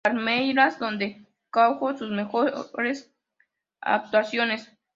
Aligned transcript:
Palmeiras, 0.03 0.79
donde 0.79 1.27
cuajó 1.53 1.95
sus 1.95 2.09
mejores 2.09 3.13
actuaciones. 3.81 4.71